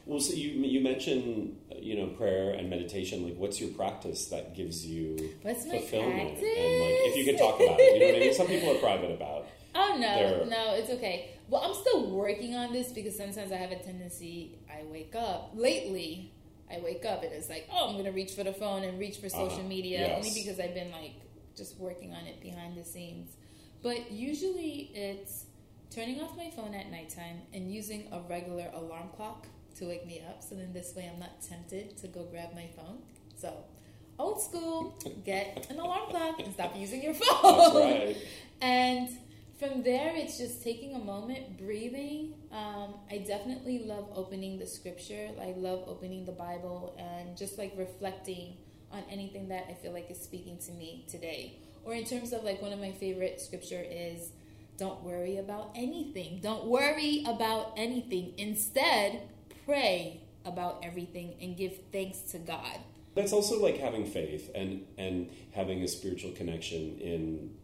[0.06, 3.24] Well, so you you mentioned uh, you know prayer and meditation.
[3.24, 6.30] Like, what's your practice that gives you What's fulfillment?
[6.30, 8.34] And like, if you could talk about it, you know what I mean.
[8.34, 9.46] Some people are private about.
[9.76, 10.00] Oh no,
[10.40, 11.30] They're- no, it's okay.
[11.48, 14.58] Well, I'm still working on this because sometimes I have a tendency.
[14.70, 16.34] I wake up lately.
[16.72, 19.18] I wake up and it's like, oh, I'm gonna reach for the phone and reach
[19.18, 20.18] for social Uh-huh, media yes.
[20.18, 21.14] only because I've been like
[21.56, 23.30] just working on it behind the scenes.
[23.84, 25.46] But usually it's
[25.94, 29.48] turning off my phone at nighttime and using a regular alarm clock
[29.78, 30.44] to wake me up.
[30.44, 33.00] So then this way I'm not tempted to go grab my phone.
[33.36, 33.54] So
[34.18, 37.82] old school, get an alarm clock and stop using your phone.
[37.82, 38.18] Right.
[38.62, 39.10] And
[39.60, 42.34] from there, it's just taking a moment, breathing.
[42.52, 45.30] Um, I definitely love opening the scripture.
[45.42, 48.58] I love opening the Bible and just like reflecting
[48.92, 51.60] on anything that I feel like is speaking to me today.
[51.84, 54.32] Or in terms of like one of my favorite scripture is
[54.80, 56.40] don't worry about anything.
[56.42, 58.34] Don't worry about anything.
[58.38, 59.22] Instead,
[59.66, 62.80] pray about everything and give thanks to God.
[63.14, 67.56] That's also like having faith and and having a spiritual connection in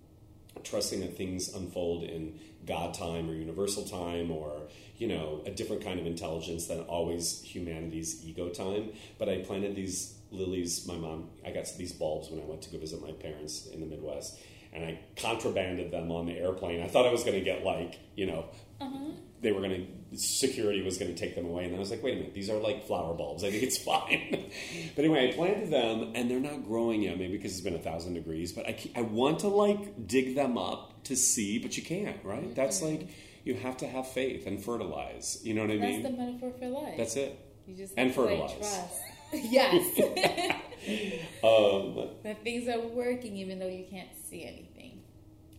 [0.64, 4.64] trusting that things unfold in God time or universal time or
[4.98, 8.90] you know a different kind of intelligence than always humanity's ego time.
[9.18, 10.86] But I planted these lilies.
[10.86, 13.80] My mom, I got these bulbs when I went to go visit my parents in
[13.80, 14.38] the Midwest,
[14.76, 16.82] and I contrabanded them on the airplane.
[16.84, 18.46] I thought I was going to get like you know
[18.82, 19.12] mm-hmm.
[19.42, 21.92] they were going to security was going to take them away and then i was
[21.92, 24.50] like wait a minute these are like flower bulbs i think it's fine
[24.96, 27.80] but anyway i planted them and they're not growing yet maybe because it's been a
[27.80, 31.84] thousand degrees but i, I want to like dig them up to see but you
[31.84, 32.54] can't right mm-hmm.
[32.54, 33.10] that's like
[33.44, 36.22] you have to have faith and fertilize you know what i That's mean That's the
[36.24, 36.98] metaphor for life.
[36.98, 38.58] that's it You just And like, fertilize.
[38.58, 39.02] trust.
[39.34, 40.56] yes.
[41.44, 45.00] um, that things are working even though you can't see anything.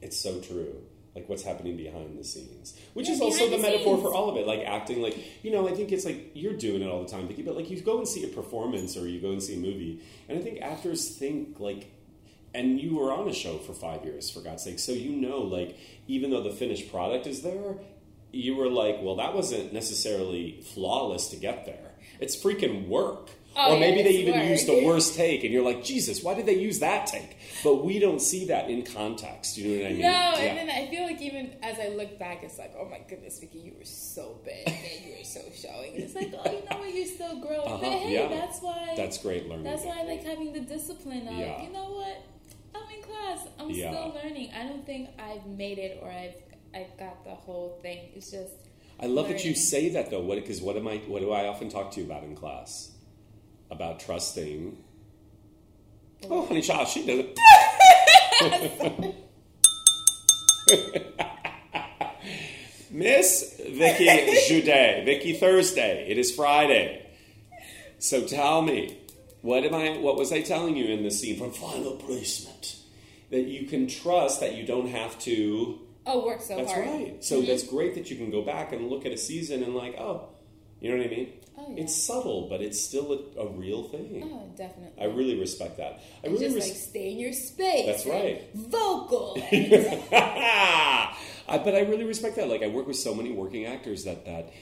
[0.02, 0.82] It's so true.
[1.14, 4.02] Like what's happening behind the scenes, which Yeah, is also the, the metaphor scenes.
[4.06, 4.46] for all of it.
[4.46, 7.26] Like acting, like you know, I think it's like you're doing it all the time,
[7.26, 7.40] Vicky.
[7.42, 10.02] But like you go and see a performance or you go and see a movie,
[10.28, 11.90] and I think actors think like,
[12.54, 15.38] and you were on a show for five years, for God's sake, so you know,
[15.38, 17.76] like even though the finished product is there,
[18.30, 21.92] you were like, well, that wasn't necessarily flawless to get there.
[22.20, 23.30] It's freaking work.
[23.58, 26.34] Oh, or yeah, maybe they even used the worst take, and you're like, Jesus, why
[26.34, 27.38] did they use that take?
[27.64, 29.56] But we don't see that in context.
[29.56, 30.02] You know what I mean?
[30.02, 30.38] No, Yeah.
[30.40, 33.38] and then I feel like even as I look back, it's like, oh my goodness,
[33.38, 35.94] Vicky, you were so bad, man, you were so showing.
[35.94, 37.66] And it's like, oh, you know what, you're still growing.
[37.66, 38.28] Uh-huh, But hey, yeah.
[38.28, 38.92] that's why.
[38.96, 39.64] That's great learning.
[39.64, 41.62] That's why I like having the discipline of, Yeah.
[41.62, 42.22] you know what,
[42.74, 43.90] I'm in class, I'm Yeah.
[43.90, 44.50] still learning.
[44.54, 46.34] I don't think I've made it or I've
[46.74, 48.10] I've got the whole thing.
[48.14, 48.52] It's just
[49.00, 50.20] I love that you say that though.
[50.20, 50.98] What because what am I?
[51.08, 52.90] What do I often talk to you about in class?
[53.70, 54.76] About trusting.
[56.24, 56.28] Oh.
[56.30, 59.14] oh, honey, child, she does it.
[62.90, 64.06] Miss Vicky
[64.48, 66.08] Jude, Vicky Thursday.
[66.08, 67.06] It is Friday.
[67.98, 68.98] So tell me,
[69.42, 69.98] what am I?
[69.98, 72.76] What was I telling you in the scene from Final Placement?
[73.30, 76.86] That you can trust that you don't have to oh, work so that's hard.
[76.86, 77.24] right.
[77.24, 77.48] So mm-hmm.
[77.48, 80.28] that's great that you can go back and look at a season and like, oh,
[80.80, 81.32] you know what I mean?
[81.58, 81.84] Oh, yeah.
[81.84, 84.22] It's subtle, but it's still a, a real thing.
[84.30, 85.00] Oh, definitely.
[85.02, 86.00] I really respect that.
[86.22, 87.86] I And really just res- like stay in your space.
[87.86, 88.42] That's right.
[88.54, 89.36] Vocal.
[91.48, 92.48] I, but I really respect that.
[92.48, 94.52] Like I work with so many working actors that that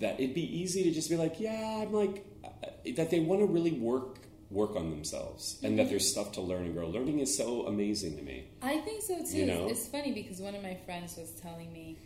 [0.00, 2.48] that it'd be easy to just be like, yeah, I'm like uh,
[2.96, 4.18] that they want to really work
[4.50, 5.76] work on themselves and Mm-hmm.
[5.78, 6.88] that there's stuff to learn and grow.
[6.88, 8.48] Learning is so amazing to me.
[8.62, 9.38] I think so too.
[9.38, 9.66] You know?
[9.68, 11.98] It's funny because one of my friends was telling me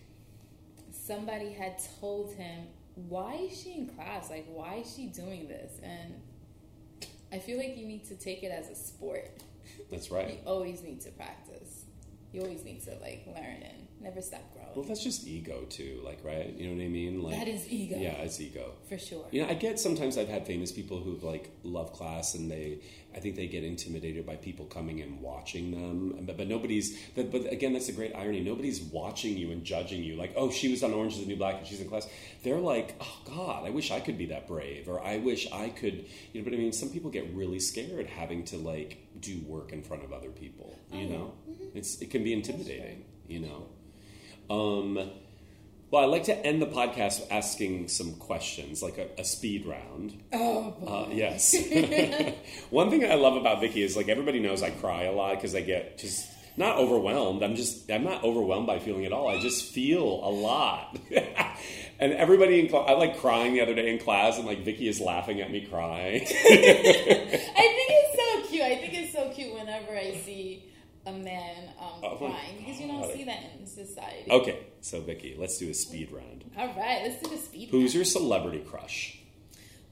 [0.90, 2.64] somebody had told him,
[3.08, 4.30] "Why is she in class?
[4.30, 6.14] Like, why is she doing this?" And
[7.32, 9.42] I feel like you need to take it as a sport.
[9.90, 10.40] That's right.
[10.44, 11.84] You always need to practice.
[12.32, 14.68] you always need to like learn and never stop growing.
[14.74, 16.54] Well, that's just ego too, like right?
[16.56, 17.22] You know what I mean?
[17.22, 17.96] Like That is ego.
[17.98, 18.72] Yeah, it's ego.
[18.88, 19.26] for sure.
[19.30, 22.80] You know, I get sometimes I've had famous people who like love class and they,
[23.14, 26.24] I think they get intimidated by people coming and watching them.
[26.24, 28.40] But, but nobody's, but, but again, that's a great irony.
[28.40, 31.36] Nobody's watching you and judging you like, oh, she was on Orange is the New
[31.36, 32.08] Black and she's in class.
[32.42, 35.68] They're like, oh God, I wish I could be that brave, or I wish I
[35.68, 36.44] could, you know.
[36.44, 40.04] But I mean, some people get really scared having to like do work in front
[40.04, 40.78] of other people.
[40.92, 41.76] Oh, you know, mm-hmm.
[41.76, 43.04] it's it can be intimidating.
[43.28, 43.66] You know.
[44.50, 44.98] Um,
[45.90, 50.20] well, I'd like to end the podcast asking some questions, like a, a speed round.
[50.32, 51.54] Oh, Uh, yes.
[52.70, 55.54] One thing I love about Vicky is like everybody knows I cry a lot because
[55.54, 57.42] I get just not overwhelmed.
[57.42, 59.28] I'm just I'm not overwhelmed by feeling at all.
[59.28, 60.98] I just feel a lot.
[62.00, 64.88] and everybody in class, I like crying the other day in class, and like Vicky
[64.88, 66.22] is laughing at me crying.
[66.22, 68.62] I think it's so cute.
[68.62, 70.69] I think it's so cute whenever I see
[71.14, 74.30] a man um, Oh crying because you don't see that in society.
[74.30, 76.44] okay, so Vicky, let's do a speed round.
[76.56, 77.68] All right, let's do the speed.
[77.70, 79.18] Who's your celebrity crush?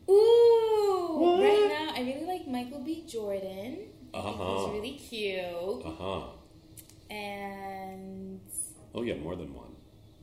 [0.08, 3.04] Ooh, right now I really like Michael B.
[3.08, 3.78] Jordan.
[4.14, 4.66] Uh-huh.
[4.66, 6.26] He's really cute, Uh huh.
[7.10, 8.40] and
[8.94, 9.66] Oh yeah, more than one.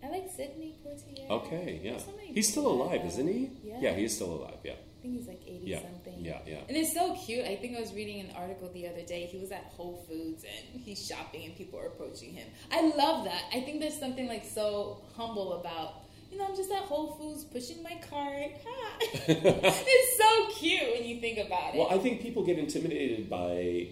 [0.03, 1.29] I like Sidney Poitier.
[1.29, 1.91] Okay, yeah.
[1.91, 3.51] There's so many He's still people alive, isn't he?
[3.63, 3.93] Yeah.
[3.93, 4.57] he is still alive.
[4.63, 4.73] Yeah.
[5.05, 6.15] Think he's like eighty Yeah, something.
[6.17, 6.61] yeah, yeah.
[6.67, 7.45] And it's so cute.
[7.45, 9.27] I think I was reading an article the other day.
[9.27, 12.47] He was at Whole Foods and he's shopping and people are approaching him.
[12.71, 13.43] I love that.
[13.53, 16.05] I think there's something like so humble about.
[16.31, 18.51] You know, I'm just at Whole Foods pushing my cart.
[19.27, 21.77] It's so cute when you think about it.
[21.77, 23.89] Well, I think people get intimidated by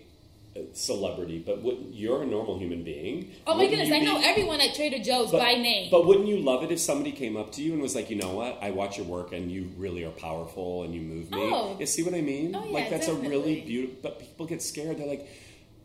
[0.74, 3.32] celebrity, but what, you're a normal human being.
[3.48, 5.90] oh my Wouldn't goodness, I know everyone at Trader Joe's but, by name.
[5.92, 8.16] But wouldn't you love it if somebody came up to you and was like, you
[8.16, 11.40] know what, I watch your work and you really are powerful and you move me.
[11.42, 11.78] Oh.
[11.80, 12.56] You see what I mean?
[12.56, 13.98] Oh, yeah, like that's a really beautiful.
[14.04, 14.98] But people get scared.
[14.98, 15.28] They're like,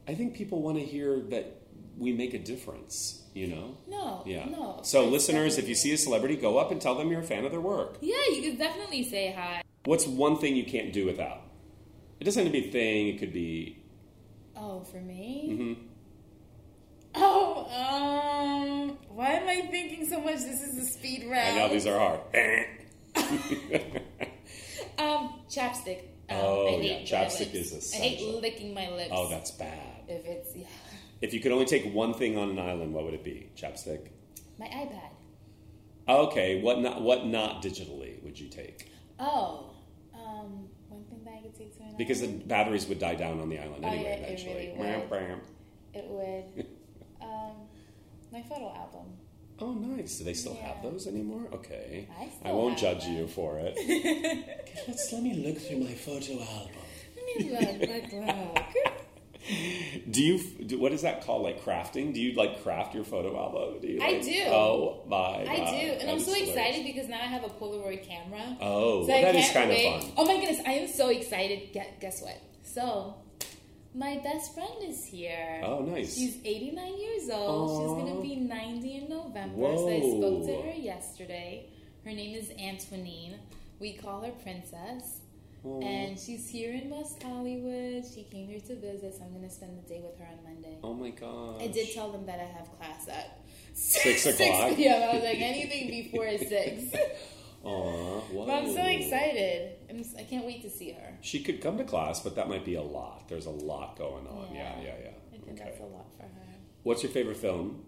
[0.07, 1.63] I think people want to hear that
[1.97, 3.23] we make a difference.
[3.35, 3.77] You know?
[3.87, 4.47] no, Yeah.
[4.47, 4.81] no.
[4.83, 7.45] So, listeners, if you see a celebrity, go up and tell them you're a fan
[7.45, 7.99] of their work.
[8.01, 9.63] Yeah, you could definitely say hi.
[9.85, 11.43] What's one thing you can't do without?
[12.19, 13.09] It doesn't have to be a thing.
[13.09, 13.78] It could be.
[14.59, 15.55] Oh, for me?
[15.57, 15.85] hmm
[17.15, 17.65] Oh,
[18.91, 20.37] um, why am I thinking so much?
[20.37, 21.57] This is a speed round.
[21.57, 22.21] I know these are hard.
[24.99, 26.01] Um, chapstick.
[26.29, 29.11] Um, Oh, yeah, chapstick is I hate licking my lips.
[29.13, 30.03] oh, that's bad.
[30.09, 30.67] If it's yeah,
[31.21, 33.51] If you could only take one thing on an island, what would it be?
[33.57, 34.09] Chapstick.
[34.59, 35.11] my iPad.
[36.09, 37.01] Okay, what not?
[37.03, 38.91] What not digitally would you take?
[39.21, 39.71] Oh,
[40.15, 43.41] um, one thing that I could take to an Because the batteries would die down
[43.41, 44.05] on the island Oh, anyway.
[44.05, 44.55] yeah, it eventually.
[44.77, 45.11] really would.
[45.11, 45.41] bam.
[45.95, 46.67] it would.
[47.23, 47.53] um,
[48.33, 49.07] my photo album.
[49.61, 50.19] Oh, nice.
[50.19, 51.49] Do they still have those anymore?
[51.53, 52.07] Okay.
[52.45, 53.15] I I won't have judge them.
[53.17, 53.75] you for it.
[54.87, 56.83] Let's let me look through my photo album.
[57.17, 58.13] Let me look.
[58.13, 58.13] Look.
[58.13, 58.93] Look.
[60.11, 60.39] Do you?
[60.67, 61.43] Do, what is that called?
[61.43, 62.13] Like crafting?
[62.13, 63.81] Do you like craft your photo album?
[63.81, 64.01] Do you?
[64.03, 64.43] I do.
[64.47, 65.17] Oh my!
[65.49, 66.49] I God, do, and I'm so hilarious.
[66.51, 68.57] excited because now I have a Polaroid camera.
[68.61, 69.87] Oh, So well, that is kind wait.
[69.95, 70.13] of fun.
[70.19, 71.73] Oh my goodness, I am so excited.
[72.01, 72.37] Guess what?
[72.63, 73.15] So,
[73.95, 75.61] my best friend is here.
[75.65, 76.15] Oh, nice.
[76.15, 77.71] She's 89 years old.
[77.71, 79.77] She's going to be 90 in November.
[79.77, 81.67] So I spoke to her yesterday.
[82.05, 83.39] Her name is Antoinine.
[83.81, 85.21] We call her Princess.
[85.65, 88.05] And she's here in West Hollywood.
[88.15, 90.43] She came here to visit, so I'm going to spend the day with her on
[90.45, 90.79] Monday.
[90.83, 91.61] oh my god!
[91.63, 93.41] I did tell them that I have class at
[93.75, 94.77] Six 6 o'clock?
[94.77, 95.03] p.m.
[95.11, 96.95] I was like, anything before 6.
[97.65, 99.73] Aw, But I'm so excited.
[99.91, 101.19] I'm, I can't wait to see her.
[101.21, 103.29] She could come to class, but that might be a lot.
[103.29, 104.55] There's a lot going on.
[104.55, 105.11] Yeah, yeah, yeah.
[105.35, 106.29] I think that's a lot for her.
[106.85, 107.85] What's your favorite film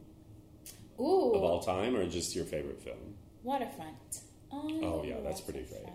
[0.98, 3.14] Ooh, of all time, or just your favorite film?
[3.42, 4.20] Waterfront.
[4.52, 5.86] Oh, Oh, yeah, that's pretty great.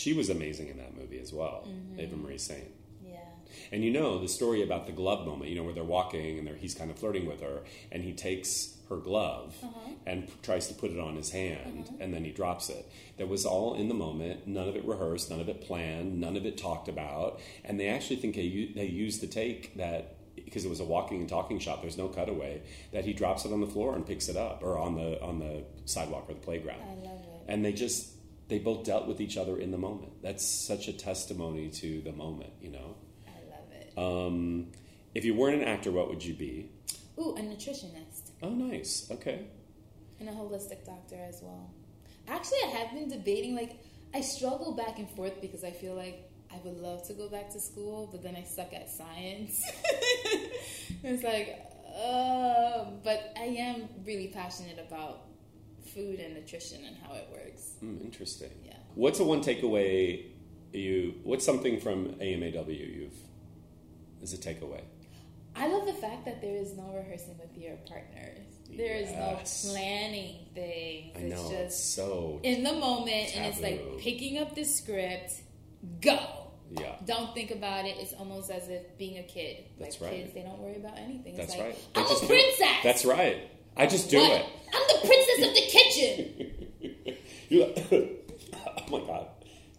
[0.00, 2.00] She was amazing in that movie as well, Mm-hmm.
[2.00, 2.70] Eva Marie Saint.
[3.06, 3.18] Yeah.
[3.72, 6.46] And you know the story about the glove moment, you know, where they're walking and
[6.46, 7.58] they're, he's kind of flirting with her,
[7.92, 9.90] and he takes her glove Uh-huh.
[10.06, 12.84] and p- tries to put it on his hand, and then he drops it.
[13.18, 16.36] That was all in the moment, none of it rehearsed, none of it planned, none
[16.36, 20.16] of it talked about, and they actually think they, u- they used the take that
[20.44, 21.82] because it was a walking and talking shot.
[21.82, 24.78] There's no cutaway that he drops it on the floor and picks it up, or
[24.78, 27.52] on the on the sidewalk or the playground I love it.
[27.52, 28.08] and they just
[28.50, 32.12] they both dealt with each other in the moment that's such a testimony to the
[32.12, 32.96] moment you know
[33.26, 33.92] I love it.
[33.96, 34.66] um,
[35.14, 36.70] if you weren't an actor what would you be
[37.18, 39.46] Ooh, a nutritionist oh nice okay
[40.20, 41.70] and a holistic doctor as well.
[42.28, 43.56] Actually, I have been debating.
[43.56, 43.82] Like,
[44.14, 47.50] I struggle back and forth because I feel like I would love to go back
[47.50, 49.64] to school, but then I suck at science.
[51.02, 51.58] it's like,
[51.96, 55.22] uh, but I am really passionate about
[55.94, 57.74] food and nutrition and how it works.
[57.80, 58.74] Hmm, interesting Yeah.
[58.94, 60.24] what's the one takeaway
[60.72, 63.12] you what's something from amaw you've
[64.22, 64.82] as a takeaway
[65.56, 68.46] I love the fact that there is no rehearsing with your partners.
[68.70, 69.64] There is Yes.
[69.64, 71.16] no planning things.
[71.16, 71.50] I it's know.
[71.50, 72.40] just it's so.
[72.44, 75.32] in the moment and it's like picking up the script,
[76.00, 76.18] go.
[76.70, 76.94] yeah.
[77.04, 77.96] Don't think about it.
[77.98, 79.64] It's almost as if being a kid.
[79.80, 80.20] That's like right.
[80.22, 81.36] kids, they don't worry about anything.
[81.36, 81.94] That's it's like, right.
[81.94, 82.76] They I'm a princess.
[82.84, 83.50] That's right.
[83.76, 84.30] I just do What?
[84.30, 84.46] it.
[84.72, 87.16] I'm the princess of the kitchen.
[87.48, 87.68] You're
[88.66, 89.26] oh my god,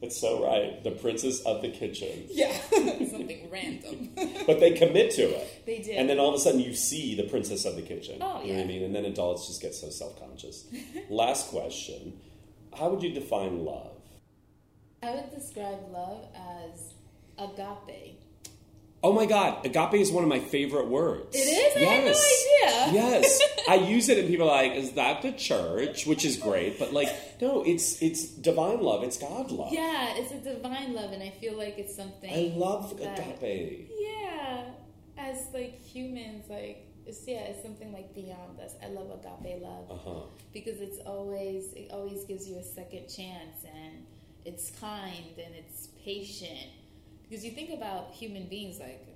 [0.02, 0.84] that's so right.
[0.84, 2.26] The princess of the kitchen.
[2.30, 4.10] yeah, something random.
[4.46, 5.66] But they commit to it.
[5.66, 5.96] They did.
[5.96, 8.18] And then all of a sudden you see the princess of the kitchen.
[8.22, 8.84] Oh, You know what I mean?
[8.84, 10.66] And then adults just get so self conscious.
[11.10, 12.20] Last question
[12.78, 13.98] How would you define love?
[15.04, 16.94] I would describe love as
[17.38, 18.20] agape.
[19.04, 21.36] Oh my god, agape is one of my favorite words.
[21.36, 21.76] It is?
[21.76, 22.94] I had no idea.
[23.02, 23.42] yes.
[23.68, 26.06] I use it and people are like, is that the church?
[26.06, 27.10] Which is great, but like,
[27.42, 29.74] no, it's it's divine love, it's God love.
[29.74, 32.32] Yeah, it's a divine love, and I feel like it's something.
[32.32, 33.90] I love that- agape.
[33.98, 34.66] Yeah,
[35.18, 38.74] as like humans, like it's yeah, it's something like beyond us.
[38.84, 40.20] I love agape love Uh-huh.
[40.54, 44.06] because it's always it always gives you a second chance, and
[44.46, 46.70] it's kind and it's patient.
[47.32, 49.08] Because you think about human beings, like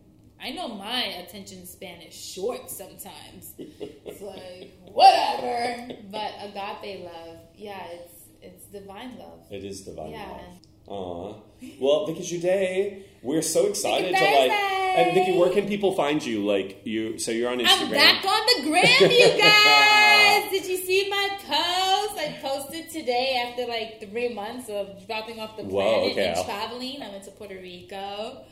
[0.41, 3.53] I know my attention span is short sometimes.
[3.57, 9.41] it's like whatever, but agape love, yeah, it's it's divine love.
[9.51, 10.29] It is divine Yeah.
[10.29, 10.59] love.
[10.87, 11.35] Aw.
[11.79, 14.51] Well, Vicky Jeudy, we're so excited to like
[14.95, 16.45] and Vicky, where can people find you?
[16.45, 17.81] Like you so you're on Instagram.
[17.83, 20.51] I'm back on the gram, you guys.
[20.51, 22.17] Did you see my post?
[22.17, 26.27] I posted today after like three months of dropping off the planet Whoa, okay.
[26.33, 27.01] and traveling.
[27.01, 28.43] I went to Puerto Rico.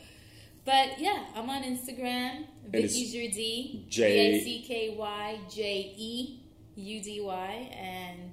[0.66, 6.40] But yeah, I'm on Instagram, Vicky Jeudy, J- I C K Y J E
[6.76, 8.32] U D Y, and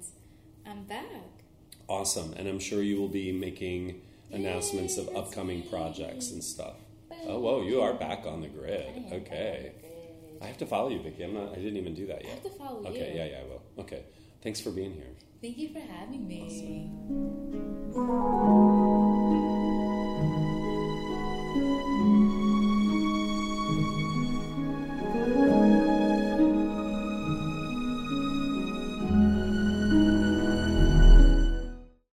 [0.66, 1.04] I'm back.
[1.92, 2.32] Awesome.
[2.38, 6.76] And I'm sure you will be making announcements of upcoming projects and stuff.
[7.26, 8.88] Oh, whoa, you are back on the grid.
[9.12, 9.72] Okay.
[10.40, 11.22] I have to follow you, Vicki.
[11.22, 12.30] I'm not, I didn't even do that yet.
[12.30, 13.02] I have to follow okay, you.
[13.02, 13.62] Okay, yeah, yeah, I will.
[13.80, 14.04] Okay.
[14.42, 15.10] Thanks for being here.
[15.42, 16.90] Thank you for having me.
[17.94, 19.02] Awesome.